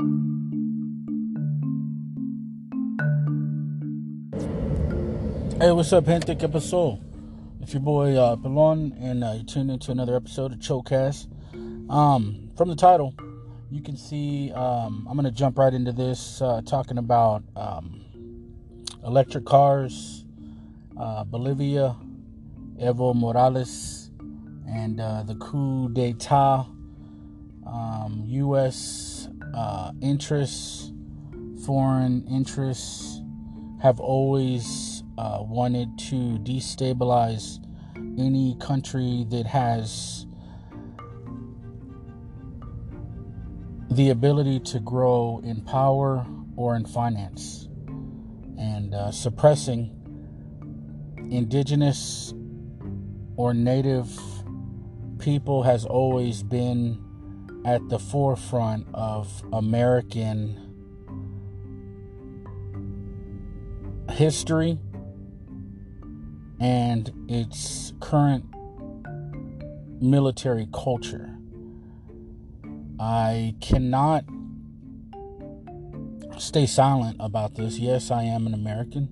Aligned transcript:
Hey, 0.00 0.06
what's 5.70 5.92
up, 5.92 6.06
gente? 6.06 6.34
¿Qué 6.34 6.48
pasó? 6.48 6.98
It's 7.60 7.72
your 7.72 7.80
boy 7.80 8.16
uh, 8.16 8.34
Pelon, 8.34 8.92
and 9.00 9.22
uh, 9.22 9.34
you 9.36 9.44
tuned 9.44 9.70
into 9.70 9.92
another 9.92 10.16
episode 10.16 10.52
of 10.52 10.58
Chocast. 10.58 11.28
Um, 11.88 12.50
from 12.56 12.70
the 12.70 12.74
title, 12.74 13.14
you 13.70 13.80
can 13.80 13.96
see 13.96 14.50
um, 14.50 15.06
I'm 15.08 15.16
going 15.16 15.26
to 15.26 15.30
jump 15.30 15.56
right 15.56 15.72
into 15.72 15.92
this, 15.92 16.42
uh, 16.42 16.60
talking 16.66 16.98
about 16.98 17.44
um, 17.54 18.04
electric 19.06 19.44
cars, 19.44 20.24
uh, 20.98 21.22
Bolivia, 21.22 21.94
Evo 22.82 23.14
Morales, 23.14 24.10
and 24.68 25.00
uh, 25.00 25.22
the 25.22 25.36
coup 25.36 25.88
d'etat, 25.88 26.66
um, 27.64 28.24
U.S. 28.26 29.13
Uh, 29.54 29.92
interests, 30.02 30.92
foreign 31.64 32.26
interests 32.26 33.20
have 33.80 34.00
always 34.00 35.04
uh, 35.16 35.38
wanted 35.42 35.96
to 35.96 36.38
destabilize 36.38 37.58
any 38.18 38.56
country 38.58 39.24
that 39.28 39.46
has 39.46 40.26
the 43.90 44.10
ability 44.10 44.58
to 44.58 44.80
grow 44.80 45.40
in 45.44 45.60
power 45.60 46.26
or 46.56 46.74
in 46.74 46.84
finance 46.84 47.68
and 48.58 48.92
uh, 48.92 49.12
suppressing 49.12 49.90
indigenous 51.30 52.34
or 53.36 53.54
native 53.54 54.10
people 55.18 55.62
has 55.62 55.84
always 55.84 56.42
been 56.42 57.03
at 57.64 57.88
the 57.88 57.98
forefront 57.98 58.86
of 58.92 59.42
American 59.52 60.60
history 64.10 64.78
and 66.60 67.10
its 67.28 67.92
current 68.00 68.44
military 70.00 70.68
culture. 70.72 71.36
I 73.00 73.54
cannot 73.60 74.24
stay 76.38 76.66
silent 76.66 77.16
about 77.18 77.54
this. 77.54 77.78
Yes, 77.78 78.10
I 78.10 78.24
am 78.24 78.46
an 78.46 78.54
American. 78.54 79.08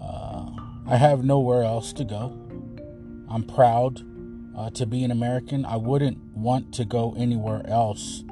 Uh, 0.00 0.50
I 0.86 0.96
have 0.96 1.24
nowhere 1.24 1.62
else 1.62 1.92
to 1.94 2.04
go. 2.04 2.36
I'm 3.28 3.44
proud 3.44 4.02
uh, 4.56 4.70
to 4.70 4.86
be 4.86 5.04
an 5.04 5.10
American. 5.10 5.64
I 5.64 5.76
wouldn't 5.76 6.18
want 6.34 6.72
to 6.74 6.84
go 6.84 7.14
anywhere 7.16 7.62
else. 7.66 8.24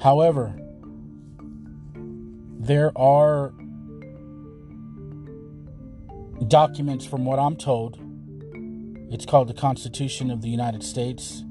However, 0.00 0.54
there 2.60 2.96
are 2.96 3.52
documents 6.46 7.04
from 7.06 7.24
what 7.24 7.38
I'm 7.38 7.56
told. 7.56 7.98
It's 9.10 9.24
called 9.24 9.48
the 9.48 9.54
Constitution 9.54 10.30
of 10.30 10.42
the 10.42 10.48
United 10.48 10.82
States 10.82 11.42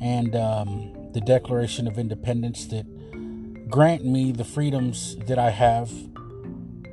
and 0.00 0.34
um, 0.34 1.10
the 1.12 1.20
Declaration 1.20 1.86
of 1.86 1.98
Independence 1.98 2.66
that 2.66 2.86
grant 3.68 4.04
me 4.04 4.32
the 4.32 4.44
freedoms 4.44 5.16
that 5.26 5.38
I 5.38 5.50
have 5.50 5.90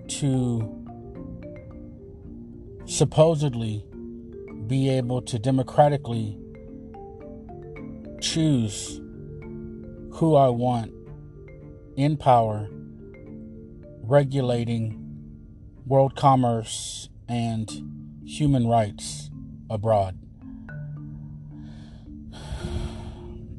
to 0.07 0.83
supposedly 2.85 3.85
be 4.67 4.89
able 4.89 5.21
to 5.21 5.39
democratically 5.39 6.37
choose 8.23 9.01
who 10.13 10.35
I 10.35 10.47
want 10.47 10.93
in 11.97 12.15
power, 12.15 12.69
regulating 14.01 14.99
world 15.85 16.15
commerce 16.15 17.09
and 17.27 17.69
human 18.25 18.65
rights 18.65 19.29
abroad. 19.69 20.17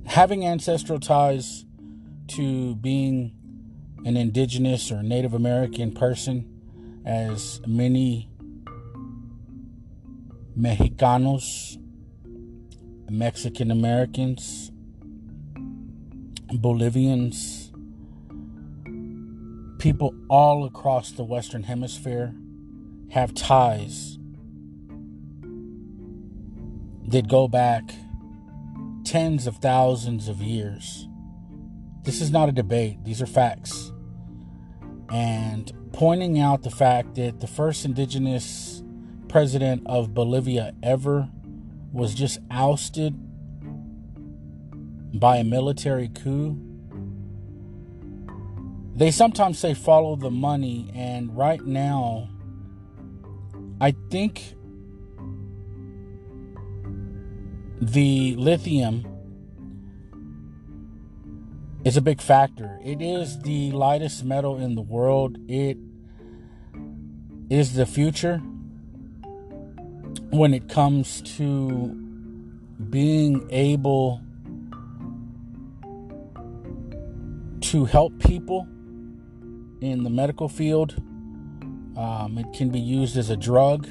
Having 0.06 0.46
ancestral 0.46 0.98
ties 0.98 1.66
to 2.28 2.74
being 2.76 3.34
an 4.06 4.16
indigenous 4.16 4.90
or 4.90 5.02
Native 5.02 5.34
American 5.34 5.92
person, 5.92 7.02
as 7.04 7.60
many 7.66 8.30
Mexicanos, 10.58 11.76
Mexican 13.10 13.70
Americans, 13.70 14.70
Bolivians, 16.52 17.72
people 19.78 20.14
all 20.28 20.64
across 20.64 21.12
the 21.12 21.24
Western 21.24 21.64
Hemisphere 21.64 22.34
have 23.10 23.34
ties 23.34 24.18
that 27.06 27.28
go 27.28 27.46
back 27.46 27.94
tens 29.04 29.46
of 29.46 29.56
thousands 29.56 30.28
of 30.28 30.40
years. 30.40 31.06
This 32.02 32.20
is 32.20 32.30
not 32.30 32.48
a 32.48 32.52
debate, 32.52 33.04
these 33.04 33.20
are 33.20 33.26
facts. 33.26 33.92
And 35.10 35.70
pointing 35.92 36.40
out 36.40 36.62
the 36.62 36.70
fact 36.70 37.14
that 37.16 37.40
the 37.40 37.46
first 37.46 37.84
indigenous 37.84 38.82
president 39.28 39.82
of 39.86 40.14
Bolivia 40.14 40.74
ever 40.82 41.28
was 41.94 42.12
just 42.12 42.40
ousted 42.50 43.14
by 45.18 45.36
a 45.36 45.44
military 45.44 46.08
coup. 46.08 46.58
They 48.96 49.12
sometimes 49.12 49.60
say 49.60 49.74
follow 49.74 50.16
the 50.16 50.30
money, 50.30 50.90
and 50.92 51.36
right 51.36 51.64
now, 51.64 52.28
I 53.80 53.94
think 54.10 54.56
the 57.80 58.34
lithium 58.36 59.06
is 61.84 61.96
a 61.96 62.00
big 62.00 62.20
factor. 62.20 62.80
It 62.84 63.00
is 63.00 63.38
the 63.40 63.70
lightest 63.70 64.24
metal 64.24 64.58
in 64.58 64.74
the 64.74 64.82
world. 64.82 65.38
It 65.48 65.78
is 67.50 67.74
the 67.74 67.86
future 67.86 68.42
when 70.36 70.52
it 70.52 70.68
comes 70.68 71.22
to 71.22 71.88
being 72.90 73.46
able 73.50 74.20
to 77.60 77.84
help 77.84 78.18
people 78.18 78.66
in 79.80 80.02
the 80.02 80.10
medical 80.10 80.48
field 80.48 81.00
um, 81.96 82.38
it 82.38 82.52
can 82.52 82.70
be 82.70 82.80
used 82.80 83.16
as 83.16 83.30
a 83.30 83.36
drug, 83.36 83.86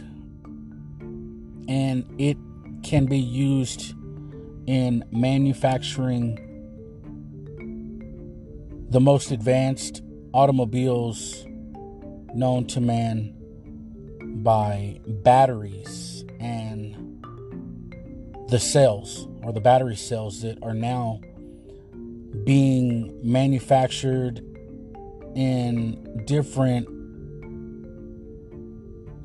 and 1.69 2.05
it 2.17 2.37
can 2.83 3.05
be 3.05 3.17
used 3.17 3.93
in 4.67 5.03
manufacturing 5.11 6.37
the 8.89 8.99
most 8.99 9.31
advanced 9.31 10.03
automobiles 10.33 11.45
known 12.35 12.65
to 12.67 12.81
man 12.81 13.33
by 14.35 14.99
batteries 15.05 16.25
and 16.39 17.23
the 18.49 18.59
cells 18.59 19.27
or 19.43 19.53
the 19.53 19.61
battery 19.61 19.95
cells 19.95 20.41
that 20.41 20.57
are 20.63 20.73
now 20.73 21.19
being 22.43 23.19
manufactured 23.23 24.43
in 25.35 26.23
different 26.25 26.87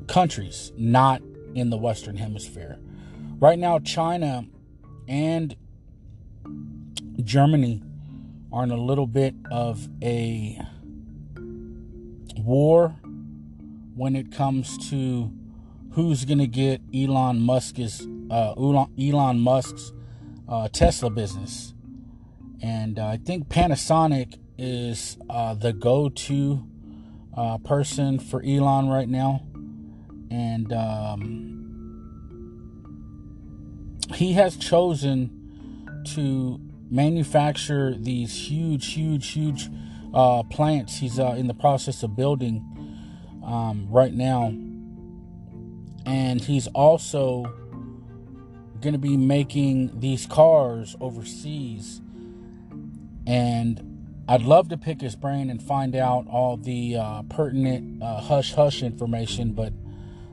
countries, 0.07 0.71
not 0.77 1.21
in 1.55 1.69
the 1.69 1.77
Western 1.77 2.17
Hemisphere. 2.17 2.79
Right 3.39 3.59
now, 3.59 3.79
China 3.79 4.45
and 5.07 5.55
Germany 7.23 7.81
are 8.51 8.63
in 8.63 8.71
a 8.71 8.77
little 8.77 9.07
bit 9.07 9.35
of 9.51 9.87
a 10.01 10.59
war 12.37 12.95
when 13.99 14.15
it 14.15 14.31
comes 14.31 14.89
to 14.89 15.29
who's 15.91 16.23
going 16.23 16.39
to 16.39 16.47
get 16.47 16.81
Elon 16.95 17.41
Musk's 17.41 18.07
uh, 18.31 18.53
Elon 18.53 19.39
Musk's 19.39 19.91
uh, 20.47 20.69
Tesla 20.69 21.09
business, 21.09 21.73
and 22.61 22.97
uh, 22.97 23.07
I 23.07 23.17
think 23.17 23.49
Panasonic 23.49 24.39
is 24.57 25.17
uh, 25.29 25.53
the 25.53 25.73
go-to 25.73 26.65
uh, 27.35 27.57
person 27.59 28.19
for 28.19 28.41
Elon 28.43 28.87
right 28.89 29.07
now 29.07 29.41
and 30.31 30.71
um, 30.73 31.55
he 34.13 34.33
has 34.33 34.57
chosen 34.57 36.03
to 36.13 36.59
manufacture 36.89 37.95
these 37.97 38.49
huge, 38.49 38.93
huge, 38.93 39.31
huge 39.31 39.69
uh, 40.13 40.43
plants. 40.43 40.97
He's 40.97 41.17
in 41.19 41.47
the 41.47 41.53
process 41.53 42.03
of 42.03 42.15
building 42.15 42.65
um, 43.49 43.87
right 43.89 44.13
now, 44.13 44.53
and 46.05 46.39
he's 46.39 46.67
also 46.67 47.43
going 48.79 48.93
to 48.93 48.99
be 48.99 49.17
making 49.17 49.99
these 49.99 50.25
cars 50.27 50.95
overseas. 51.01 51.99
And 53.25 54.23
I'd 54.27 54.43
love 54.43 54.69
to 54.69 54.77
pick 54.77 55.01
his 55.01 55.15
brain 55.15 55.49
and 55.49 55.61
find 55.61 55.95
out 55.95 56.27
all 56.27 56.57
the 56.57 56.95
uh, 56.95 57.23
pertinent 57.23 58.03
uh, 58.03 58.21
hush 58.21 58.53
hush 58.53 58.83
information, 58.83 59.53
but 59.53 59.73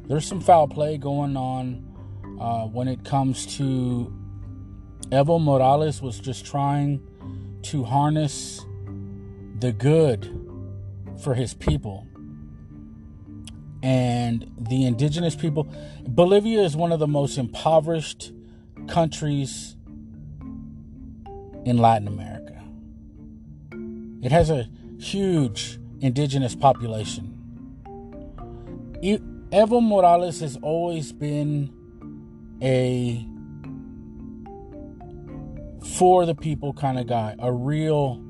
there's 0.07 0.27
some 0.27 0.41
foul 0.41 0.69
play 0.69 0.99
going 0.99 1.37
on 1.37 1.85
uh, 2.39 2.67
when 2.67 2.87
it 2.87 3.03
comes 3.03 3.57
to 3.57 4.15
Evo 5.11 5.43
Morales 5.43 6.03
was 6.03 6.21
just 6.21 6.45
trying 6.45 7.01
to 7.63 7.85
harness 7.85 8.65
the 9.59 9.73
good 9.73 10.31
for 11.23 11.35
his 11.35 11.55
people 11.55 12.07
and 13.87 14.51
the 14.59 14.85
indigenous 14.85 15.37
people. 15.37 15.69
Bolivia 16.09 16.61
is 16.61 16.75
one 16.75 16.91
of 16.91 16.99
the 16.99 17.07
most 17.07 17.39
impoverished 17.39 18.33
countries 18.89 19.77
in 21.65 21.79
Latin 21.79 22.09
America. 22.09 22.61
It 24.25 24.33
has 24.33 24.51
a 24.51 24.69
huge 24.99 25.79
indigenous 26.01 26.57
population. 26.57 27.33
Evo 29.05 29.81
Morales 29.81 30.41
has 30.41 30.57
always 30.63 31.13
been 31.13 31.73
a 32.61 33.25
for 35.97 36.27
the 36.27 36.35
people 36.35 36.73
kind 36.73 36.99
of 36.99 37.07
guy, 37.07 37.37
a 37.39 37.53
real 37.53 38.21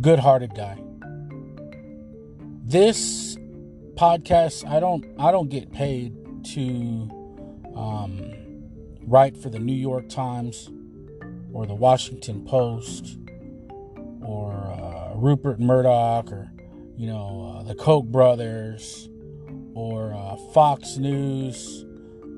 good 0.00 0.18
hearted 0.18 0.54
guy. 0.54 0.78
This 2.68 3.38
podcast, 3.94 4.68
I 4.68 4.78
don't 4.78 5.02
I 5.18 5.32
don't 5.32 5.48
get 5.48 5.72
paid 5.72 6.12
to 6.52 7.08
um, 7.74 8.34
write 9.06 9.38
for 9.38 9.48
the 9.48 9.58
New 9.58 9.72
York 9.72 10.10
Times 10.10 10.68
or 11.54 11.64
the 11.64 11.74
Washington 11.74 12.44
Post 12.44 13.16
or 14.20 14.52
uh, 14.52 15.14
Rupert 15.16 15.58
Murdoch 15.58 16.30
or 16.30 16.52
you 16.94 17.06
know 17.06 17.56
uh, 17.56 17.62
the 17.62 17.74
Koch 17.74 18.04
brothers 18.04 19.08
or 19.72 20.12
uh, 20.12 20.36
Fox 20.52 20.98
News 20.98 21.86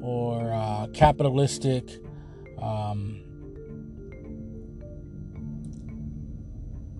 or 0.00 0.52
uh, 0.52 0.86
capitalistic 0.94 1.98
um, 2.62 3.20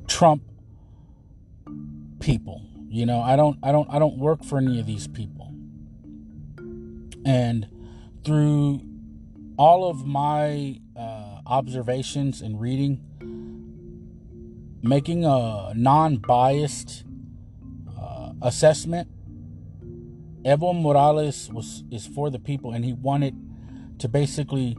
Trump 0.08 0.42
people. 2.18 2.69
You 2.92 3.06
know, 3.06 3.20
I 3.20 3.36
don't 3.36 3.56
I 3.62 3.70
don't 3.70 3.88
I 3.88 4.00
don't 4.00 4.18
work 4.18 4.42
for 4.42 4.58
any 4.58 4.80
of 4.80 4.86
these 4.86 5.06
people. 5.06 5.54
And 7.24 7.68
through 8.24 8.80
all 9.56 9.88
of 9.88 10.04
my 10.04 10.80
uh, 10.96 11.38
observations 11.46 12.40
and 12.42 12.60
reading, 12.60 13.00
making 14.82 15.24
a 15.24 15.72
non-biased 15.76 17.04
uh, 17.96 18.32
assessment, 18.42 19.08
Evo 20.44 20.74
Morales 20.74 21.48
was 21.52 21.84
is 21.92 22.08
for 22.08 22.28
the 22.28 22.40
people, 22.40 22.72
and 22.72 22.84
he 22.84 22.92
wanted 22.92 23.36
to 24.00 24.08
basically 24.08 24.76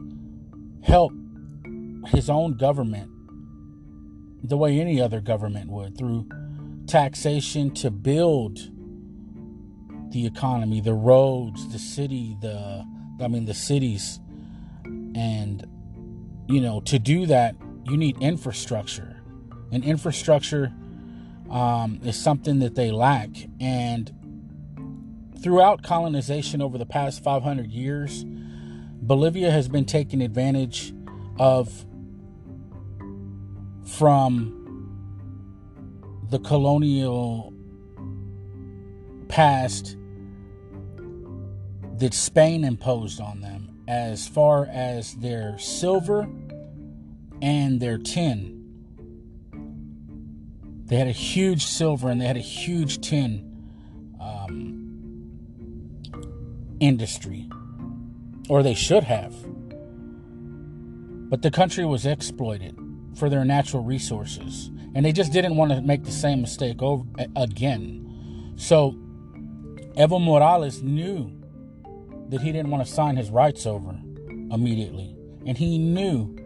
help 0.82 1.12
his 2.08 2.28
own 2.28 2.58
government 2.58 3.10
the 4.44 4.58
way 4.58 4.78
any 4.78 5.00
other 5.00 5.22
government 5.22 5.70
would 5.70 5.96
through 5.96 6.28
taxation 6.92 7.70
to 7.70 7.90
build 7.90 8.58
the 10.10 10.26
economy, 10.26 10.78
the 10.78 10.92
roads, 10.92 11.72
the 11.72 11.78
city, 11.78 12.36
the 12.42 12.84
I 13.18 13.28
mean 13.28 13.46
the 13.46 13.54
cities. 13.54 14.20
And 14.84 15.66
you 16.48 16.60
know, 16.60 16.82
to 16.82 16.98
do 16.98 17.24
that, 17.26 17.56
you 17.84 17.96
need 17.96 18.18
infrastructure. 18.20 19.22
And 19.72 19.82
infrastructure 19.82 20.70
um, 21.50 21.98
is 22.04 22.22
something 22.22 22.58
that 22.58 22.74
they 22.74 22.90
lack. 22.90 23.30
And 23.58 24.12
throughout 25.42 25.82
colonization 25.82 26.60
over 26.60 26.76
the 26.76 26.84
past 26.84 27.24
500 27.24 27.70
years, 27.70 28.26
Bolivia 28.26 29.50
has 29.50 29.66
been 29.66 29.86
taking 29.86 30.20
advantage 30.20 30.92
of 31.38 31.86
from 33.86 34.61
the 36.32 36.38
colonial 36.38 37.52
past 39.28 39.98
that 41.98 42.14
Spain 42.14 42.64
imposed 42.64 43.20
on 43.20 43.42
them 43.42 43.82
as 43.86 44.26
far 44.26 44.66
as 44.72 45.12
their 45.16 45.58
silver 45.58 46.26
and 47.42 47.80
their 47.80 47.98
tin. 47.98 48.64
They 50.86 50.96
had 50.96 51.06
a 51.06 51.12
huge 51.12 51.66
silver 51.66 52.08
and 52.08 52.18
they 52.18 52.26
had 52.26 52.38
a 52.38 52.40
huge 52.40 53.02
tin 53.02 53.68
um, 54.18 55.28
industry 56.80 57.50
or 58.48 58.62
they 58.62 58.74
should 58.74 59.04
have. 59.04 59.34
But 61.28 61.42
the 61.42 61.50
country 61.50 61.84
was 61.84 62.06
exploited 62.06 62.81
for 63.14 63.28
their 63.28 63.44
natural 63.44 63.82
resources, 63.82 64.70
and 64.94 65.04
they 65.04 65.12
just 65.12 65.32
didn't 65.32 65.56
want 65.56 65.72
to 65.72 65.80
make 65.80 66.04
the 66.04 66.12
same 66.12 66.40
mistake 66.40 66.82
over 66.82 67.04
again. 67.36 68.54
So 68.56 68.92
Evo 69.96 70.22
Morales 70.22 70.82
knew 70.82 71.30
that 72.30 72.40
he 72.40 72.52
didn't 72.52 72.70
want 72.70 72.86
to 72.86 72.90
sign 72.90 73.16
his 73.16 73.30
rights 73.30 73.66
over 73.66 73.90
immediately, 74.50 75.14
and 75.46 75.58
he 75.58 75.78
knew 75.78 76.36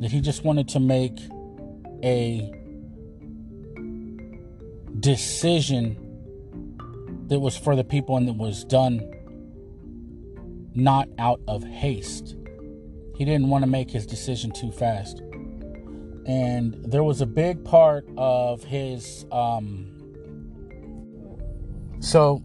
that 0.00 0.10
he 0.10 0.20
just 0.20 0.44
wanted 0.44 0.68
to 0.68 0.80
make 0.80 1.18
a 2.04 2.52
decision 5.00 6.04
that 7.26 7.40
was 7.40 7.56
for 7.56 7.76
the 7.76 7.84
people 7.84 8.16
and 8.16 8.28
that 8.28 8.36
was 8.36 8.64
done 8.64 9.00
not 10.74 11.08
out 11.18 11.40
of 11.48 11.64
haste. 11.64 12.36
He 13.16 13.24
didn't 13.24 13.48
want 13.48 13.64
to 13.64 13.70
make 13.70 13.90
his 13.90 14.06
decision 14.06 14.52
too 14.52 14.70
fast. 14.70 15.22
And 16.28 16.74
there 16.84 17.02
was 17.02 17.20
a 17.20 17.26
big 17.26 17.64
part 17.64 18.06
of 18.16 18.62
his. 18.62 19.26
Um, 19.32 19.94
so, 21.98 22.44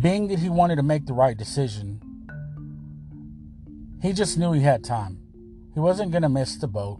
being 0.00 0.26
that 0.28 0.40
he 0.40 0.48
wanted 0.48 0.76
to 0.76 0.82
make 0.82 1.06
the 1.06 1.12
right 1.12 1.36
decision, 1.36 2.00
he 4.00 4.12
just 4.12 4.36
knew 4.38 4.52
he 4.52 4.62
had 4.62 4.82
time. 4.82 5.20
He 5.74 5.80
wasn't 5.80 6.10
going 6.10 6.22
to 6.22 6.28
miss 6.28 6.56
the 6.56 6.66
boat. 6.66 6.98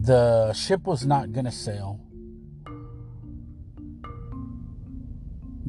The 0.00 0.52
ship 0.52 0.84
was 0.84 1.06
not 1.06 1.32
going 1.32 1.46
to 1.46 1.52
sail. 1.52 2.00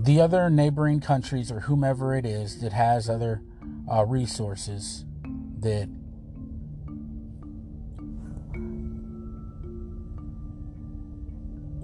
the 0.04 0.20
other 0.20 0.50
neighboring 0.50 1.00
countries 1.00 1.52
or 1.52 1.62
whomever 1.62 2.16
it 2.16 2.26
is 2.26 2.62
that 2.62 2.74
has 2.74 3.08
other 3.08 3.44
uh, 3.90 4.06
resources 4.06 5.06
that 5.60 5.88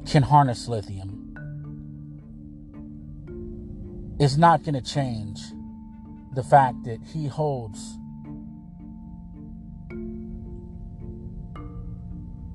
can 0.06 0.24
harness 0.24 0.68
lithium 0.68 1.36
is 4.20 4.38
not 4.38 4.64
going 4.64 4.74
to 4.74 4.82
change 4.82 5.40
the 6.34 6.44
fact 6.44 6.84
that 6.86 7.00
he 7.14 7.28
holds 7.28 7.98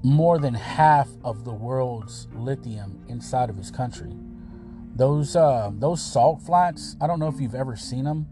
more 0.05 0.39
than 0.39 0.55
half 0.55 1.09
of 1.25 1.45
the 1.45 1.53
world's 1.53 2.27
lithium 2.35 3.05
inside 3.09 3.49
of 3.49 3.57
his 3.57 3.71
country. 3.71 4.13
Those 4.95 5.37
uh, 5.37 5.71
those 5.75 6.03
salt 6.03 6.43
flats. 6.43 6.97
I 7.01 7.07
don't 7.07 7.19
know 7.19 7.29
if 7.29 7.41
you've 7.41 7.55
ever 7.55 7.77
seen 7.77 8.05
them, 8.05 8.27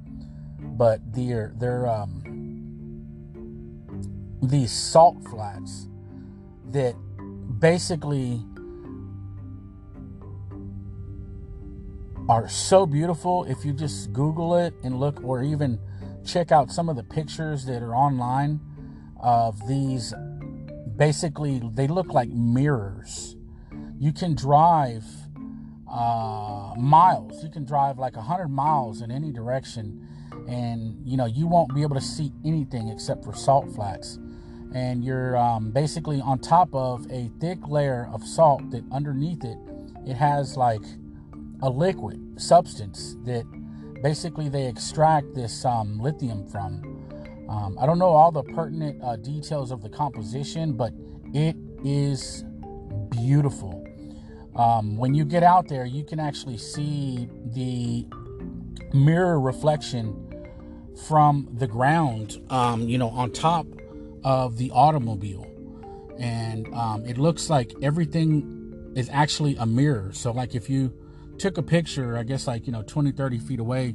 but 0.81 0.99
they're 1.13 1.53
they're 1.59 1.87
um, 1.87 2.23
these 4.43 4.73
salt 4.73 5.23
flats 5.29 5.89
that 6.71 6.95
basically 7.59 8.43
are 12.31 12.49
so 12.49 12.87
beautiful. 12.87 13.45
If 13.45 13.63
you 13.63 13.75
just 13.75 14.15
Google 14.15 14.57
it 14.57 14.73
and 14.83 14.99
look, 14.99 15.23
or 15.23 15.43
even 15.43 15.79
check 16.25 16.51
out 16.51 16.71
some 16.71 16.89
of 16.89 16.97
the 16.97 17.05
pictures 17.05 17.67
that 17.67 17.83
are 17.83 17.95
online 17.95 18.59
of 19.21 19.61
these. 19.69 20.15
Basically, 20.97 21.61
they 21.75 21.89
look 21.89 22.15
like 22.15 22.31
mirrors. 22.31 23.37
You 23.99 24.15
can 24.15 24.35
drive 24.35 25.05
uh, 25.87 26.73
miles. 26.79 27.45
You 27.45 27.51
can 27.51 27.67
drive 27.67 27.99
like 27.99 28.17
100 28.17 28.49
miles 28.49 29.03
in 29.03 29.11
any 29.11 29.31
direction, 29.31 30.07
and 30.49 30.97
you 31.05 31.17
know 31.17 31.27
you 31.27 31.47
won't 31.47 31.75
be 31.75 31.83
able 31.83 31.95
to 31.95 32.01
see 32.01 32.33
anything 32.45 32.89
except 32.89 33.25
for 33.25 33.35
salt 33.35 33.71
flats. 33.75 34.19
And 34.73 35.05
you're 35.05 35.37
um, 35.37 35.73
basically 35.73 36.21
on 36.21 36.39
top 36.39 36.69
of 36.73 37.05
a 37.11 37.29
thick 37.41 37.59
layer 37.67 38.09
of 38.13 38.25
salt 38.25 38.71
that 38.71 38.85
underneath 38.93 39.45
it, 39.45 39.59
it 40.07 40.15
has 40.15 40.57
like 40.57 40.83
a 41.63 41.69
liquid 41.69 42.41
substance 42.41 43.17
that 43.25 43.45
basically 44.03 44.49
they 44.49 44.67
extract 44.67 45.35
this 45.35 45.65
um, 45.65 45.99
lithium 45.99 46.47
from. 46.47 46.83
Um, 47.49 47.77
I 47.81 47.87
don't 47.87 47.99
know 47.99 48.11
all 48.11 48.31
the 48.31 48.45
pertinent 48.45 49.03
uh, 49.03 49.17
details 49.17 49.73
of 49.73 49.83
the 49.83 49.89
composition, 49.89 50.73
but 50.75 50.93
it 51.35 51.57
is 51.85 52.45
beautiful. 53.11 53.85
Um, 54.55 54.97
when 54.97 55.15
you 55.15 55.25
get 55.25 55.43
out 55.43 55.69
there, 55.69 55.85
you 55.85 56.05
can 56.05 56.21
actually 56.21 56.59
see 56.59 57.29
the 57.47 58.07
mirror 58.93 59.41
reflection 59.41 60.30
from 60.95 61.49
the 61.53 61.67
ground, 61.67 62.41
um, 62.51 62.89
you 62.89 62.99
know, 62.99 63.09
on 63.09 63.33
top 63.33 63.67
of 64.25 64.57
the 64.59 64.71
automobile. 64.71 65.47
And 66.19 66.73
um, 66.75 67.05
it 67.07 67.19
looks 67.19 67.49
like 67.49 67.73
everything 67.83 68.93
is 68.95 69.09
actually 69.11 69.57
a 69.57 69.67
mirror. 69.67 70.11
So, 70.13 70.33
like, 70.33 70.55
if 70.55 70.69
you 70.69 70.93
took 71.39 71.57
a 71.57 71.63
picture, 71.63 72.17
I 72.17 72.25
guess, 72.25 72.47
like, 72.47 72.67
you 72.67 72.73
know, 72.73 72.83
20, 72.83 73.13
30 73.13 73.39
feet 73.39 73.61
away 73.61 73.95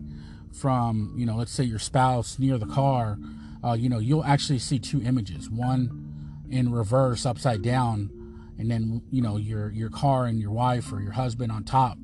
from, 0.52 1.14
you 1.16 1.26
know, 1.26 1.36
let's 1.36 1.52
say 1.52 1.64
your 1.64 1.80
spouse 1.80 2.40
near 2.40 2.58
the 2.58 2.66
car, 2.66 3.20
uh, 3.64 3.74
you 3.74 3.90
know, 3.90 4.00
you'll 4.00 4.24
actually 4.24 4.60
see 4.60 4.80
two 4.80 5.02
images 5.02 5.50
one 5.50 6.02
in 6.50 6.72
reverse, 6.72 7.26
upside 7.26 7.62
down, 7.62 8.10
and 8.58 8.72
then, 8.72 9.02
you 9.12 9.22
know, 9.22 9.38
your, 9.38 9.70
your 9.72 9.90
car 9.90 10.26
and 10.26 10.40
your 10.40 10.52
wife 10.52 10.92
or 10.92 11.02
your 11.02 11.12
husband 11.12 11.52
on 11.52 11.64
top. 11.64 11.98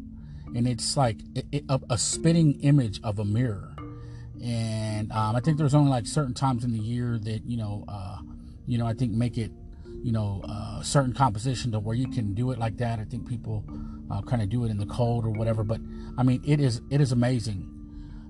And 0.54 0.68
it's 0.68 0.98
like 0.98 1.18
a, 1.70 1.80
a 1.90 1.98
spitting 1.98 2.60
image 2.62 3.00
of 3.04 3.20
a 3.20 3.26
mirror 3.26 3.76
and 4.44 5.12
um, 5.12 5.36
I 5.36 5.40
think 5.40 5.58
there's 5.58 5.76
only 5.76 5.92
like 5.92 6.08
certain 6.08 6.34
times 6.34 6.64
in 6.64 6.72
the 6.72 6.80
year 6.80 7.20
that 7.20 7.46
you 7.46 7.58
know, 7.58 7.86
uh, 7.88 8.18
you 8.66 8.78
know, 8.78 8.88
I 8.88 8.94
think 8.94 9.12
make 9.12 9.38
it, 9.38 9.52
you 10.04 10.12
know, 10.12 10.42
uh, 10.44 10.82
certain 10.82 11.14
composition 11.14 11.72
to 11.74 11.80
where 11.80 11.96
you 11.96 12.08
can 12.08 12.34
do 12.34 12.52
it 12.52 12.58
like 12.58 12.78
that. 12.78 13.00
I 13.00 13.04
think 13.04 13.28
people 13.28 13.64
uh, 14.10 14.22
kind 14.22 14.42
of 14.42 14.50
do 14.50 14.66
it 14.66 14.72
in 14.72 14.78
the 14.78 14.86
cold 14.86 15.26
or 15.26 15.30
whatever, 15.30 15.64
but 15.64 15.80
I 16.18 16.24
mean, 16.24 16.42
it 16.46 16.60
is 16.60 16.82
it 16.90 17.02
is 17.02 17.12
amazing, 17.12 17.70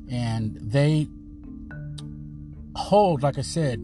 and 0.10 0.58
they 0.62 1.08
hold, 2.76 3.24
like 3.24 3.38
I 3.38 3.42
said, 3.42 3.82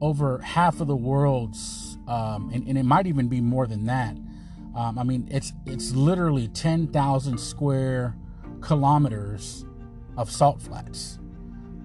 over 0.00 0.38
half 0.38 0.80
of 0.80 0.88
the 0.88 0.96
world's, 0.96 1.98
um, 2.08 2.50
and, 2.52 2.66
and 2.66 2.76
it 2.76 2.84
might 2.84 3.06
even 3.06 3.28
be 3.28 3.40
more 3.40 3.66
than 3.66 3.86
that. 3.86 4.16
Um, 4.74 4.98
I 4.98 5.04
mean, 5.04 5.28
it's 5.30 5.52
it's 5.66 5.92
literally 5.92 6.48
ten 6.48 6.88
thousand 6.88 7.38
square 7.38 8.16
kilometers 8.60 9.64
of 10.16 10.30
salt 10.30 10.60
flats 10.60 11.18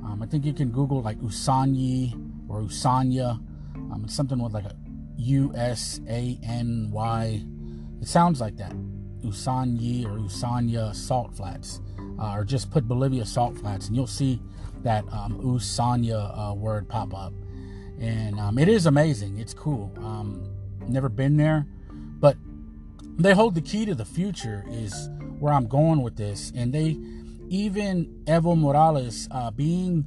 um, 0.03 0.22
I 0.22 0.25
think 0.25 0.46
you 0.46 0.53
can 0.53 0.70
Google 0.70 1.01
like 1.01 1.20
Usany 1.20 2.13
or 2.48 2.62
Usanya. 2.62 3.39
Um, 3.75 4.03
it's 4.06 4.15
something 4.15 4.39
with 4.41 4.53
like 4.53 4.65
a 4.65 4.75
U 5.18 5.51
S 5.56 6.00
A 6.08 6.39
N 6.44 6.89
Y. 6.91 7.44
It 8.01 8.08
sounds 8.08 8.39
like 8.39 8.58
that. 8.58 8.74
Usany 9.22 10.06
or 10.06 10.18
Usanya 10.18 10.96
salt 10.96 11.36
flats. 11.36 11.82
Uh, 12.20 12.36
or 12.36 12.44
just 12.44 12.70
put 12.70 12.88
Bolivia 12.88 13.25
salt 13.25 13.58
flats 13.58 13.88
and 13.88 13.96
you'll 13.96 14.08
see 14.08 14.41
that 14.84 15.03
um, 15.12 15.39
Usanya 15.41 16.51
uh, 16.51 16.53
word 16.53 16.88
pop 16.88 17.13
up. 17.13 17.34
And 18.00 18.39
um, 18.39 18.58
it 18.58 18.68
is 18.70 18.86
amazing. 18.86 19.38
It's 19.39 19.53
cool. 19.53 19.91
Um, 19.98 20.50
never 20.88 21.10
been 21.10 21.38
there, 21.38 21.68
but 22.20 22.38
they 23.18 23.34
hold 23.34 23.56
the 23.56 23.62
key 23.62 23.86
to 23.86 23.94
the 23.94 24.06
future, 24.06 24.65
is 24.70 25.10
where 25.39 25.53
I'm 25.53 25.68
going 25.68 26.01
with 26.01 26.15
this. 26.15 26.53
And 26.56 26.74
they 26.74 26.98
even 27.50 28.06
Evo 28.25 28.58
Morales 28.58 29.27
uh, 29.32 29.51
being 29.51 30.06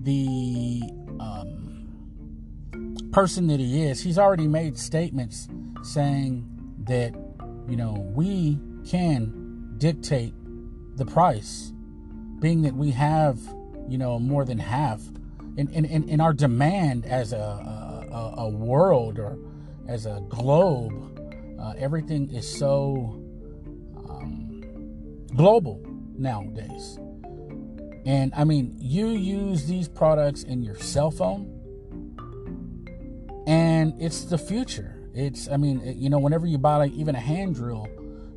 the 0.00 0.82
um, 1.18 3.08
person 3.12 3.46
that 3.46 3.58
he 3.58 3.82
is, 3.82 4.02
he's 4.02 4.18
already 4.18 4.46
made 4.46 4.78
statements 4.78 5.48
saying 5.82 6.46
that, 6.84 7.14
you 7.68 7.76
know, 7.76 7.92
we 8.14 8.58
can 8.86 9.74
dictate 9.78 10.34
the 10.96 11.06
price, 11.06 11.72
being 12.40 12.62
that 12.62 12.74
we 12.74 12.90
have, 12.90 13.40
you 13.88 13.98
know, 13.98 14.18
more 14.18 14.44
than 14.44 14.58
half. 14.58 15.02
In, 15.56 15.68
in, 15.68 16.08
in 16.08 16.20
our 16.20 16.34
demand 16.34 17.06
as 17.06 17.32
a, 17.32 17.36
a, 18.12 18.34
a 18.42 18.48
world 18.50 19.18
or 19.18 19.38
as 19.88 20.04
a 20.04 20.22
globe, 20.28 20.92
uh, 21.58 21.72
everything 21.78 22.30
is 22.30 22.46
so 22.46 23.22
um, 24.10 24.62
global 25.34 25.80
nowadays. 26.18 26.98
And 28.04 28.32
I 28.36 28.44
mean, 28.44 28.76
you 28.78 29.08
use 29.08 29.66
these 29.66 29.88
products 29.88 30.44
in 30.44 30.62
your 30.62 30.76
cell 30.76 31.10
phone, 31.10 31.52
and 33.46 33.94
it's 34.00 34.24
the 34.24 34.38
future. 34.38 34.92
It's, 35.14 35.48
I 35.48 35.56
mean, 35.56 35.80
you 35.96 36.10
know, 36.10 36.18
whenever 36.18 36.46
you 36.46 36.58
buy 36.58 36.76
like 36.76 36.92
even 36.92 37.14
a 37.14 37.20
hand 37.20 37.54
drill, 37.54 37.88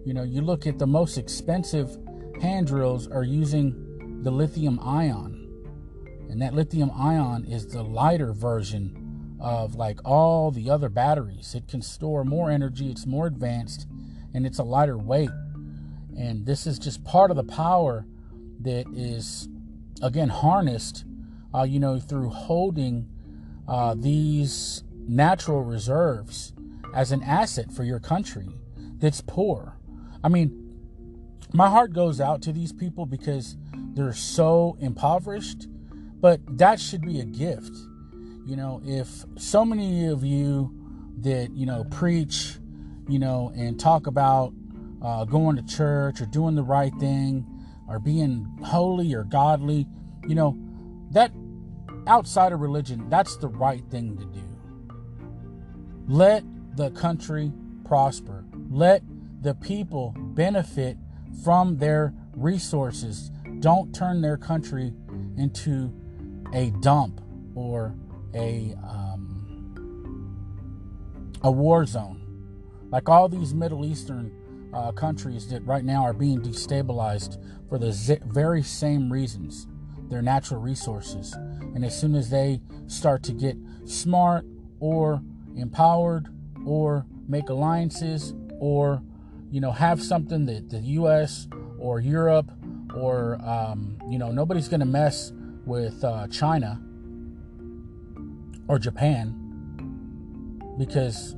you 0.05 0.13
know, 0.13 0.23
you 0.23 0.41
look 0.41 0.65
at 0.65 0.79
the 0.79 0.87
most 0.87 1.17
expensive 1.17 1.97
hand 2.41 2.67
drills 2.67 3.07
are 3.07 3.23
using 3.23 4.21
the 4.23 4.31
lithium 4.31 4.79
ion. 4.81 5.35
And 6.29 6.41
that 6.41 6.53
lithium 6.53 6.91
ion 6.91 7.45
is 7.45 7.67
the 7.67 7.83
lighter 7.83 8.33
version 8.33 9.37
of 9.41 9.75
like 9.75 9.99
all 10.05 10.51
the 10.51 10.69
other 10.69 10.89
batteries. 10.89 11.53
It 11.55 11.67
can 11.67 11.81
store 11.81 12.23
more 12.23 12.49
energy, 12.49 12.89
it's 12.89 13.05
more 13.05 13.27
advanced, 13.27 13.87
and 14.33 14.45
it's 14.45 14.59
a 14.59 14.63
lighter 14.63 14.97
weight. 14.97 15.29
And 16.19 16.45
this 16.45 16.67
is 16.67 16.77
just 16.77 17.03
part 17.05 17.31
of 17.31 17.37
the 17.37 17.45
power 17.45 18.05
that 18.61 18.85
is, 18.93 19.47
again, 20.01 20.27
harnessed, 20.27 21.05
uh, 21.55 21.63
you 21.63 21.79
know, 21.79 21.97
through 21.97 22.29
holding 22.29 23.07
uh, 23.67 23.95
these 23.97 24.83
natural 25.07 25.63
reserves 25.63 26.53
as 26.93 27.13
an 27.13 27.23
asset 27.23 27.71
for 27.71 27.83
your 27.83 27.99
country 27.99 28.49
that's 28.99 29.21
poor. 29.21 29.77
I 30.21 30.27
mean, 30.27 30.77
my 31.53 31.69
heart 31.69 31.93
goes 31.93 32.19
out 32.19 32.41
to 32.43 32.51
these 32.53 32.73
people 32.73 33.05
because 33.05 33.55
they're 33.93 34.13
so 34.13 34.77
impoverished, 34.81 35.67
but 36.19 36.41
that 36.57 36.81
should 36.81 37.01
be 37.01 37.21
a 37.21 37.25
gift. 37.25 37.75
You 38.45 38.57
know, 38.57 38.81
if 38.83 39.25
so 39.37 39.63
many 39.63 40.07
of 40.07 40.23
you 40.23 40.75
that, 41.21 41.51
you 41.51 41.65
know, 41.65 41.85
preach, 41.85 42.57
you 43.07 43.19
know, 43.19 43.53
and 43.55 43.79
talk 43.79 44.07
about 44.07 44.53
uh, 45.01 45.25
going 45.25 45.55
to 45.55 45.63
church 45.63 46.21
or 46.21 46.25
doing 46.25 46.55
the 46.55 46.63
right 46.63 46.93
thing 46.99 47.45
or 47.87 47.99
being 47.99 48.47
holy 48.63 49.13
or 49.13 49.23
godly, 49.23 49.87
you 50.27 50.35
know, 50.35 50.57
that 51.11 51.31
outside 52.07 52.51
of 52.51 52.59
religion, 52.59 53.09
that's 53.09 53.37
the 53.37 53.47
right 53.47 53.83
thing 53.89 54.17
to 54.17 54.25
do. 54.25 54.43
Let 56.07 56.43
the 56.75 56.91
country 56.91 57.51
prosper. 57.85 58.45
Let 58.69 59.03
the 59.41 59.55
people 59.55 60.15
benefit 60.17 60.97
from 61.43 61.77
their 61.77 62.13
resources. 62.35 63.31
Don't 63.59 63.93
turn 63.93 64.21
their 64.21 64.37
country 64.37 64.93
into 65.37 65.93
a 66.53 66.71
dump 66.81 67.21
or 67.55 67.95
a 68.33 68.75
um, 68.83 69.39
a 71.41 71.51
war 71.51 71.85
zone. 71.85 72.17
Like 72.91 73.07
all 73.07 73.29
these 73.29 73.53
Middle 73.53 73.85
Eastern 73.85 74.31
uh, 74.73 74.91
countries 74.91 75.49
that 75.49 75.63
right 75.65 75.83
now 75.83 76.03
are 76.03 76.13
being 76.13 76.41
destabilized 76.41 77.41
for 77.67 77.77
the 77.77 77.91
z- 77.91 78.19
very 78.25 78.61
same 78.61 79.11
reasons 79.11 79.67
their 80.09 80.21
natural 80.21 80.59
resources. 80.59 81.33
And 81.75 81.85
as 81.85 81.99
soon 81.99 82.15
as 82.15 82.29
they 82.29 82.61
start 82.87 83.23
to 83.23 83.31
get 83.31 83.55
smart 83.85 84.45
or 84.79 85.21
empowered 85.55 86.27
or 86.65 87.05
make 87.27 87.49
alliances 87.49 88.33
or 88.59 89.01
you 89.51 89.61
know 89.61 89.71
have 89.71 90.01
something 90.01 90.45
that 90.45 90.69
the 90.69 90.79
US 90.79 91.47
or 91.77 91.99
Europe 91.99 92.51
or 92.95 93.39
um, 93.43 93.97
you 94.09 94.17
know 94.17 94.31
nobody's 94.31 94.67
going 94.67 94.79
to 94.79 94.85
mess 94.85 95.31
with 95.65 96.03
uh, 96.03 96.27
China 96.27 96.81
or 98.67 98.79
Japan 98.79 99.35
because 100.77 101.35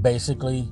basically, 0.00 0.68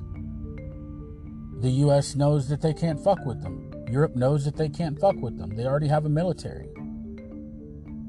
the 1.59 1.69
US 1.85 2.15
knows 2.15 2.49
that 2.49 2.61
they 2.61 2.73
can't 2.73 2.99
fuck 2.99 3.25
with 3.25 3.41
them. 3.41 3.71
Europe 3.89 4.15
knows 4.15 4.45
that 4.45 4.55
they 4.55 4.69
can't 4.69 4.99
fuck 4.99 5.15
with 5.17 5.37
them. 5.37 5.55
They 5.55 5.65
already 5.65 5.87
have 5.87 6.05
a 6.05 6.09
military. 6.09 6.69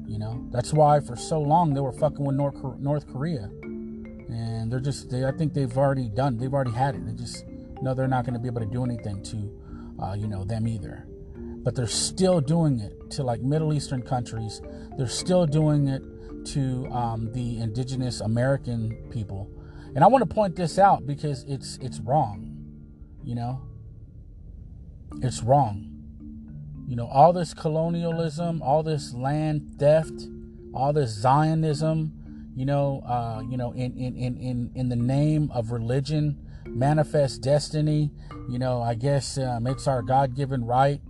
You 0.07 0.17
know, 0.19 0.47
that's 0.51 0.73
why 0.73 0.99
for 0.99 1.15
so 1.15 1.39
long 1.39 1.73
they 1.73 1.81
were 1.81 1.91
fucking 1.91 2.23
with 2.23 2.35
North, 2.35 2.55
North 2.79 3.07
Korea. 3.11 3.49
And 3.63 4.71
they're 4.71 4.79
just, 4.79 5.09
they, 5.09 5.25
I 5.25 5.31
think 5.31 5.53
they've 5.53 5.77
already 5.77 6.09
done, 6.09 6.37
they've 6.37 6.53
already 6.53 6.71
had 6.71 6.95
it. 6.95 7.05
They 7.05 7.13
just 7.13 7.45
know 7.81 7.93
they're 7.93 8.07
not 8.07 8.25
going 8.25 8.33
to 8.33 8.39
be 8.39 8.47
able 8.47 8.61
to 8.61 8.67
do 8.67 8.83
anything 8.83 9.21
to, 9.23 10.03
uh, 10.03 10.13
you 10.13 10.27
know, 10.27 10.43
them 10.43 10.67
either. 10.67 11.05
But 11.35 11.75
they're 11.75 11.87
still 11.87 12.41
doing 12.41 12.79
it 12.79 13.11
to 13.11 13.23
like 13.23 13.41
Middle 13.41 13.73
Eastern 13.73 14.01
countries. 14.01 14.61
They're 14.97 15.07
still 15.07 15.45
doing 15.45 15.87
it 15.87 16.01
to 16.53 16.87
um, 16.87 17.31
the 17.33 17.59
indigenous 17.59 18.21
American 18.21 19.09
people 19.11 19.49
and 19.95 20.03
I 20.03 20.07
want 20.07 20.27
to 20.27 20.33
point 20.33 20.55
this 20.55 20.77
out 20.79 21.05
because 21.05 21.43
it's 21.43 21.77
it's 21.81 21.99
wrong. 21.99 22.49
You 23.23 23.35
know? 23.35 23.61
It's 25.21 25.41
wrong. 25.41 25.89
You 26.87 26.95
know, 26.95 27.07
all 27.07 27.31
this 27.31 27.53
colonialism, 27.53 28.61
all 28.61 28.83
this 28.83 29.13
land 29.13 29.75
theft, 29.79 30.27
all 30.73 30.91
this 30.91 31.11
Zionism, 31.11 32.11
you 32.55 32.65
know, 32.65 33.01
uh, 33.07 33.41
you 33.49 33.57
know, 33.57 33.71
in, 33.71 33.97
in, 33.97 34.15
in, 34.15 34.37
in, 34.37 34.71
in 34.75 34.89
the 34.89 34.95
name 34.95 35.49
of 35.53 35.71
religion, 35.71 36.37
manifest 36.67 37.41
destiny, 37.41 38.11
you 38.49 38.59
know, 38.59 38.81
I 38.81 38.95
guess 38.95 39.37
um, 39.37 39.65
it's 39.65 39.87
our 39.87 40.01
God 40.01 40.35
given 40.35 40.65
right 40.65 41.01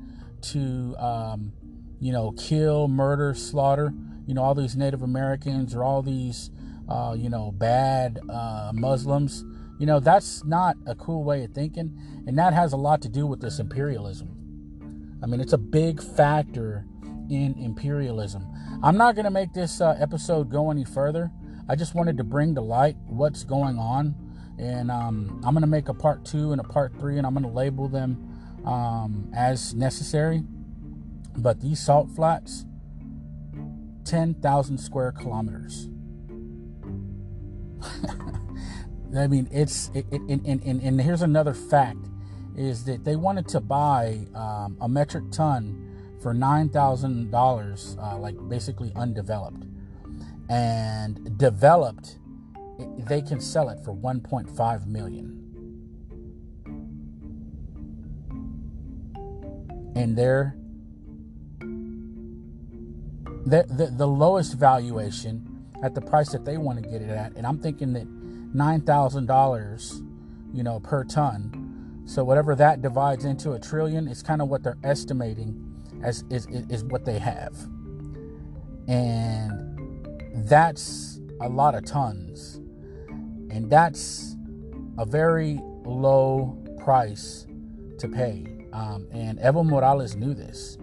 to, 0.42 0.96
um, 0.98 1.54
you 2.00 2.12
know, 2.12 2.32
kill, 2.34 2.88
murder, 2.88 3.34
slaughter, 3.34 3.94
you 4.28 4.34
know, 4.34 4.44
all 4.44 4.56
these 4.56 4.76
Native 4.76 5.02
Americans 5.02 5.74
or 5.74 5.84
all 5.84 6.02
these, 6.02 6.50
uh, 6.90 7.16
you 7.18 7.30
know, 7.30 7.52
bad 7.52 8.20
uh, 8.30 8.72
Muslims. 8.74 9.44
You 9.80 9.86
know, 9.86 10.00
that's 10.00 10.44
not 10.46 10.78
a 10.86 10.96
cool 10.96 11.24
way 11.24 11.44
of 11.44 11.52
thinking. 11.52 11.98
And 12.28 12.38
that 12.38 12.54
has 12.54 12.74
a 12.74 12.78
lot 12.78 13.02
to 13.02 13.10
do 13.10 13.26
with 13.26 13.42
this 13.42 13.60
imperialism. 13.60 15.20
I 15.22 15.26
mean, 15.26 15.40
it's 15.40 15.54
a 15.54 15.58
big 15.58 16.02
factor 16.02 16.86
in 17.30 17.56
imperialism. 17.58 18.46
I'm 18.84 18.98
not 18.98 19.16
going 19.16 19.26
to 19.26 19.32
make 19.32 19.54
this 19.54 19.82
uh, 19.82 19.96
episode 20.00 20.50
go 20.50 20.70
any 20.70 20.84
further. 20.84 21.32
I 21.70 21.76
just 21.76 21.96
wanted 21.96 22.18
to 22.18 22.24
bring 22.24 22.56
to 22.56 22.62
light 22.62 22.98
what's 23.08 23.44
going 23.44 23.80
on. 23.80 24.16
And 24.60 24.92
um, 24.92 25.42
I'm 25.46 25.54
going 25.54 25.62
to 25.62 25.68
make 25.68 25.90
a 25.90 25.94
part 25.94 26.26
two 26.26 26.52
and 26.52 26.62
a 26.62 26.64
part 26.64 26.94
three, 27.00 27.18
and 27.18 27.26
I'm 27.26 27.34
going 27.34 27.44
to 27.44 27.50
label 27.50 27.88
them 27.88 28.62
um, 28.66 29.32
as 29.36 29.74
necessary. 29.74 30.44
But 31.36 31.62
these 31.62 31.80
salt 31.80 32.12
flats, 32.12 32.66
10,000 34.06 34.78
square 34.78 35.12
kilometers. 35.12 35.90
I 39.18 39.28
mean, 39.28 39.48
it's, 39.52 39.92
it, 39.94 40.06
it, 40.12 40.22
and, 40.22 40.46
and, 40.46 40.82
and 40.82 41.02
here's 41.02 41.22
another 41.22 41.54
fact 41.54 42.08
is 42.56 42.86
that 42.86 43.04
they 43.04 43.16
wanted 43.16 43.48
to 43.50 43.60
buy 43.60 44.26
um, 44.36 44.78
a 44.82 44.88
metric 44.88 45.26
ton 45.32 45.90
for 46.22 46.34
$9,000, 46.34 47.98
uh, 47.98 48.18
like 48.18 48.36
basically 48.48 48.92
undeveloped. 48.96 49.66
And 50.50 51.38
developed, 51.38 52.18
they 52.98 53.22
can 53.22 53.40
sell 53.40 53.70
it 53.70 53.80
for 53.84 53.94
1.5 53.96 54.88
million. 54.88 55.40
And 59.96 60.18
they're 60.18 60.56
the, 63.46 63.66
the, 63.70 63.94
the 63.96 64.08
lowest 64.08 64.54
valuation 64.54 65.53
at 65.84 65.94
the 65.94 66.02
price 66.02 66.32
that 66.32 66.46
they 66.46 66.58
want 66.58 66.82
to 66.82 66.90
get 66.90 67.02
it 67.02 67.10
at. 67.10 67.36
And 67.36 67.46
I'm 67.46 67.60
thinking 67.60 67.94
that 67.94 68.08
$9,000, 68.56 70.08
you 70.54 70.64
know, 70.64 70.80
per 70.80 71.04
ton. 71.04 72.02
So 72.06 72.24
whatever 72.24 72.56
that 72.56 72.82
divides 72.82 73.26
into 73.26 73.52
a 73.52 73.60
trillion 73.60 74.08
is 74.08 74.24
kind 74.24 74.42
of 74.42 74.48
what 74.48 74.64
they're 74.64 74.78
estimating 74.84 75.60
as 76.02 76.24
is, 76.30 76.48
is, 76.48 76.84
what 76.86 77.06
they 77.06 77.20
have. 77.20 77.56
And 78.88 80.50
that's 80.50 81.20
a 81.42 81.50
lot 81.50 81.76
of 81.76 81.86
tons. 81.86 82.56
And 83.52 83.70
that's 83.70 84.36
a 84.98 85.06
very 85.06 85.60
low 85.86 86.58
price 86.84 87.46
to 88.00 88.08
pay. 88.08 88.46
Um, 88.74 89.08
and 89.12 89.38
Evo 89.40 89.66
Morales 89.66 90.16
knew 90.16 90.34
this 90.34 90.78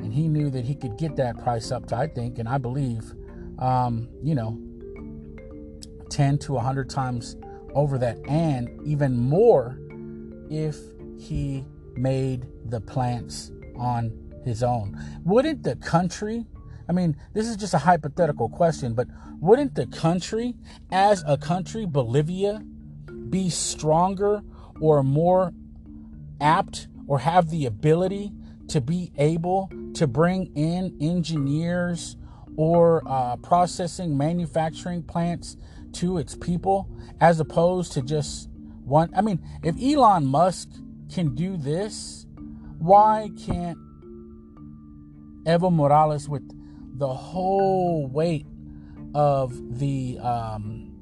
and 0.00 0.12
he 0.12 0.28
knew 0.28 0.50
that 0.50 0.64
he 0.64 0.74
could 0.74 0.96
get 0.96 1.16
that 1.16 1.38
price 1.38 1.70
up 1.70 1.86
to 1.86 1.96
I 1.96 2.06
think 2.06 2.38
and 2.38 2.48
I 2.48 2.58
believe 2.58 3.14
um, 3.58 4.08
you 4.22 4.34
know 4.34 4.58
10 6.10 6.38
to 6.38 6.52
100 6.54 6.88
times 6.88 7.36
over 7.74 7.98
that 7.98 8.18
and 8.28 8.68
even 8.86 9.16
more 9.16 9.78
if 10.50 10.76
he 11.18 11.64
made 11.94 12.46
the 12.64 12.80
plants 12.80 13.52
on 13.76 14.12
his 14.44 14.62
own. 14.62 14.96
Wouldn't 15.24 15.62
the 15.62 15.76
country 15.76 16.46
I 16.88 16.92
mean, 16.92 17.16
this 17.34 17.46
is 17.46 17.56
just 17.56 17.74
a 17.74 17.78
hypothetical 17.78 18.48
question, 18.48 18.94
but 18.94 19.08
wouldn't 19.40 19.74
the 19.74 19.86
country, 19.86 20.54
as 20.90 21.22
a 21.26 21.36
country, 21.36 21.84
Bolivia, 21.84 22.62
be 23.28 23.50
stronger 23.50 24.42
or 24.80 25.02
more 25.02 25.52
apt 26.40 26.88
or 27.06 27.18
have 27.18 27.50
the 27.50 27.66
ability 27.66 28.32
to 28.68 28.80
be 28.80 29.12
able 29.18 29.70
to 29.94 30.06
bring 30.06 30.46
in 30.54 30.96
engineers 31.00 32.16
or 32.58 33.04
uh, 33.06 33.36
processing 33.36 34.18
manufacturing 34.18 35.00
plants 35.00 35.56
to 35.92 36.18
its 36.18 36.34
people 36.34 36.90
as 37.20 37.38
opposed 37.38 37.92
to 37.92 38.02
just 38.02 38.48
one. 38.84 39.08
I 39.14 39.22
mean, 39.22 39.38
if 39.62 39.76
Elon 39.80 40.26
Musk 40.26 40.68
can 41.08 41.36
do 41.36 41.56
this, 41.56 42.26
why 42.78 43.30
can't 43.46 43.78
Evo 45.44 45.72
Morales, 45.72 46.28
with 46.28 46.42
the 46.98 47.06
whole 47.06 48.08
weight 48.08 48.46
of 49.14 49.78
the, 49.78 50.18
um, 50.18 50.92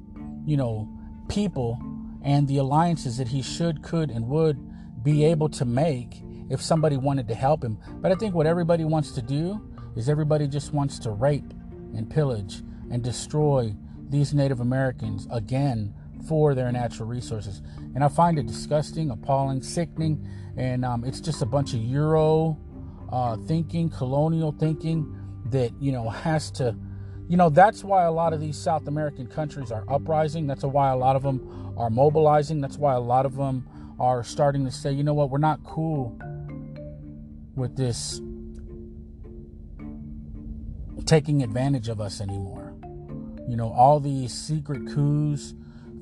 you 0.47 0.59
know, 0.59 0.87
people 1.29 1.81
and 2.23 2.47
the 2.49 2.59
alliances 2.59 3.17
that 3.17 3.29
he 3.29 3.41
should, 3.41 3.83
could, 3.83 4.11
and 4.11 4.29
would 4.29 4.59
be 5.03 5.25
able 5.25 5.49
to 5.49 5.65
make 5.65 6.21
if 6.51 6.61
somebody 6.61 6.99
wanted 6.99 7.27
to 7.29 7.35
help 7.35 7.65
him. 7.65 7.79
But 8.03 8.13
I 8.13 8.15
think 8.15 8.35
what 8.35 8.47
everybody 8.47 8.85
wants 8.85 9.13
to 9.13 9.23
do 9.23 9.73
is 9.97 10.09
everybody 10.09 10.47
just 10.47 10.73
wants 10.73 10.99
to 11.01 11.11
rape 11.11 11.53
and 11.95 12.09
pillage 12.09 12.63
and 12.91 13.03
destroy 13.03 13.75
these 14.09 14.35
Native 14.35 14.61
Americans 14.61 15.27
again 15.31 15.95
for 16.29 16.55
their 16.55 16.71
natural 16.71 17.09
resources. 17.09 17.63
And 17.95 18.05
I 18.05 18.09
find 18.09 18.39
it 18.39 18.47
disgusting, 18.47 19.11
appalling, 19.11 19.63
sickening, 19.63 20.29
and 20.57 20.85
um, 20.85 21.05
it's 21.05 21.21
just 21.21 21.43
a 21.43 21.47
bunch 21.47 21.75
of 21.75 21.81
Euro 21.81 22.59
uh, 23.11 23.37
thinking, 23.47 23.89
colonial 23.89 24.53
thinking 24.53 25.15
that, 25.47 25.73
you 25.81 25.93
know, 25.93 26.09
has 26.09 26.51
to, 26.53 26.77
you 27.29 27.37
know, 27.37 27.49
that's 27.49 27.85
why 27.85 28.05
a 28.05 28.13
lot 28.13 28.33
of 28.33 28.41
these 28.41 28.57
South 28.57 28.87
American 28.89 29.27
countries 29.27 29.71
are 29.71 29.85
uprising. 29.89 30.47
That's 30.47 30.65
why 30.65 30.91
a 30.91 30.97
lot 30.97 31.17
of 31.17 31.23
them 31.23 31.75
are 31.77 31.91
mobilizing. 31.91 32.61
That's 32.61 32.79
why 32.79 32.95
a 32.95 33.01
lot 33.01 33.27
of 33.27 33.37
them 33.37 33.69
are 33.99 34.23
starting 34.23 34.65
to 34.65 34.71
say, 34.71 34.93
you 34.93 35.03
know 35.03 35.15
what, 35.15 35.31
we're 35.31 35.39
not 35.39 35.63
cool 35.65 36.19
with 37.55 37.77
this 37.77 38.21
taking 41.07 41.43
advantage 41.43 41.89
of 41.89 42.01
us 42.01 42.21
anymore. 42.21 42.75
You 43.49 43.57
know, 43.57 43.73
all 43.73 44.01
these 44.01 44.33
secret 44.33 44.87
coups 44.93 45.55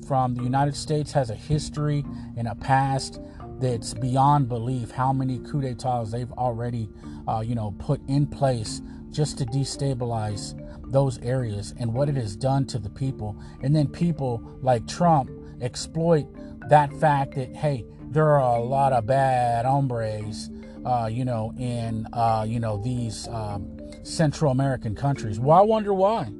from 0.07 0.35
the 0.35 0.43
United 0.43 0.75
States 0.75 1.11
has 1.13 1.29
a 1.29 1.35
history 1.35 2.03
and 2.35 2.47
a 2.47 2.55
past 2.55 3.19
that's 3.59 3.93
beyond 3.93 4.49
belief. 4.49 4.91
How 4.91 5.13
many 5.13 5.39
coup 5.39 5.61
d'etats 5.61 6.11
they've 6.11 6.31
already, 6.33 6.89
uh, 7.27 7.43
you 7.45 7.55
know, 7.55 7.75
put 7.77 8.01
in 8.07 8.27
place 8.27 8.81
just 9.11 9.37
to 9.37 9.45
destabilize 9.45 10.59
those 10.91 11.19
areas 11.19 11.73
and 11.79 11.93
what 11.93 12.09
it 12.09 12.15
has 12.15 12.35
done 12.35 12.65
to 12.65 12.79
the 12.79 12.89
people. 12.89 13.39
And 13.61 13.75
then 13.75 13.87
people 13.87 14.43
like 14.61 14.87
Trump 14.87 15.29
exploit 15.61 16.27
that 16.69 16.91
fact 16.93 17.35
that 17.35 17.55
hey, 17.55 17.85
there 18.09 18.29
are 18.29 18.57
a 18.57 18.61
lot 18.61 18.91
of 18.91 19.05
bad 19.05 19.65
hombres 19.65 20.49
uh, 20.85 21.09
you 21.11 21.25
know, 21.25 21.51
in 21.57 22.07
uh, 22.13 22.45
you 22.47 22.59
know 22.59 22.77
these 22.77 23.27
um, 23.29 23.74
Central 24.05 24.51
American 24.51 24.95
countries. 24.95 25.39
Well, 25.39 25.57
I 25.57 25.61
wonder 25.61 25.93
why. 25.93 26.31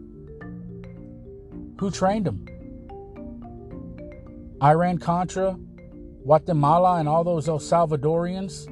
Who 1.80 1.92
trained 1.92 2.26
them? 2.26 2.46
Iran 4.64 4.98
Contra, 4.98 5.58
Guatemala, 6.24 7.00
and 7.00 7.10
all 7.10 7.24
those 7.24 7.50
El 7.50 7.60
Salvadorians, 7.60 8.68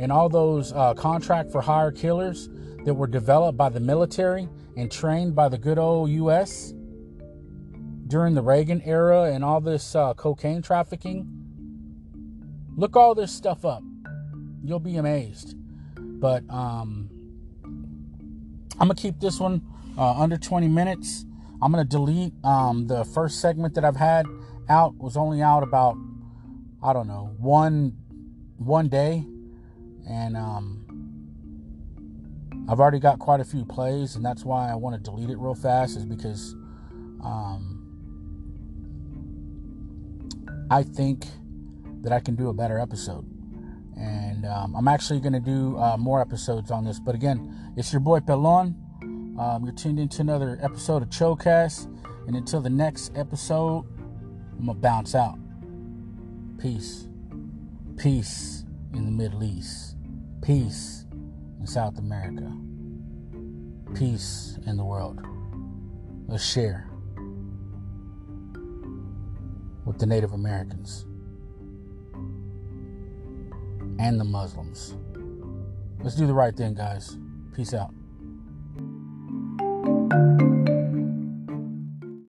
and 0.00 0.10
all 0.10 0.28
those 0.28 0.72
uh, 0.72 0.94
contract 0.94 1.52
for 1.52 1.60
hire 1.60 1.92
killers 1.92 2.48
that 2.84 2.94
were 2.94 3.06
developed 3.06 3.58
by 3.58 3.68
the 3.68 3.80
military 3.80 4.48
and 4.76 4.90
trained 4.90 5.34
by 5.34 5.48
the 5.48 5.58
good 5.58 5.78
old 5.78 6.10
U.S. 6.10 6.72
during 8.06 8.34
the 8.34 8.42
Reagan 8.42 8.80
era 8.82 9.24
and 9.24 9.44
all 9.44 9.60
this 9.60 9.94
uh, 9.94 10.14
cocaine 10.14 10.62
trafficking. 10.62 11.26
Look 12.76 12.96
all 12.96 13.14
this 13.14 13.32
stuff 13.32 13.64
up 13.64 13.82
you'll 14.66 14.80
be 14.80 14.96
amazed. 14.96 15.54
But 15.96 16.48
um, 16.50 17.08
I'm 18.78 18.88
gonna 18.88 18.94
keep 18.94 19.20
this 19.20 19.40
one 19.40 19.62
uh, 19.96 20.12
under 20.20 20.36
20 20.36 20.68
minutes. 20.68 21.24
I'm 21.62 21.72
gonna 21.72 21.84
delete 21.84 22.34
um, 22.44 22.86
the 22.86 23.04
first 23.04 23.40
segment 23.40 23.74
that 23.74 23.84
I've 23.84 23.96
had 23.96 24.26
out 24.68 24.94
was 24.96 25.16
only 25.16 25.40
out 25.40 25.62
about 25.62 25.96
I 26.82 26.92
don't 26.92 27.06
know 27.06 27.34
one 27.38 27.96
one 28.58 28.88
day, 28.88 29.24
and 30.08 30.36
um, 30.36 30.82
I've 32.68 32.80
already 32.80 32.98
got 32.98 33.18
quite 33.18 33.40
a 33.40 33.44
few 33.44 33.64
plays, 33.64 34.16
and 34.16 34.24
that's 34.24 34.44
why 34.44 34.70
I 34.70 34.74
want 34.74 34.94
to 34.96 35.10
delete 35.10 35.30
it 35.30 35.38
real 35.38 35.54
fast. 35.54 35.96
Is 35.96 36.04
because 36.04 36.52
um, 37.24 37.72
I 40.70 40.82
think 40.82 41.26
that 42.02 42.12
I 42.12 42.20
can 42.20 42.34
do 42.36 42.48
a 42.48 42.52
better 42.52 42.78
episode 42.78 43.24
and 43.96 44.44
um, 44.46 44.74
I'm 44.76 44.88
actually 44.88 45.20
going 45.20 45.32
to 45.32 45.40
do 45.40 45.78
uh, 45.78 45.96
more 45.96 46.20
episodes 46.20 46.70
on 46.70 46.84
this. 46.84 47.00
But 47.00 47.14
again, 47.14 47.72
it's 47.76 47.92
your 47.92 48.00
boy 48.00 48.20
Pelon. 48.20 48.74
Um, 49.38 49.64
you're 49.64 49.74
tuned 49.74 49.98
into 49.98 50.22
another 50.22 50.58
episode 50.62 51.02
of 51.02 51.10
Chocast, 51.10 51.86
and 52.26 52.36
until 52.36 52.60
the 52.60 52.70
next 52.70 53.12
episode, 53.14 53.84
I'm 54.58 54.66
gonna 54.66 54.78
bounce 54.78 55.14
out. 55.14 55.38
Peace, 56.58 57.08
peace 57.98 58.64
in 58.94 59.04
the 59.04 59.10
Middle 59.10 59.44
East, 59.44 59.96
peace 60.42 61.04
in 61.60 61.66
South 61.66 61.98
America, 61.98 62.50
peace 63.94 64.58
in 64.66 64.78
the 64.78 64.84
world. 64.84 65.20
Let's 66.26 66.44
share 66.44 66.88
with 69.84 69.98
the 69.98 70.06
Native 70.06 70.32
Americans 70.32 71.04
and 73.98 74.20
the 74.20 74.24
Muslims. 74.24 74.94
Let's 76.02 76.16
do 76.16 76.26
the 76.26 76.34
right 76.34 76.54
thing, 76.54 76.74
guys. 76.74 77.16
Peace 77.54 77.74
out. 77.74 77.92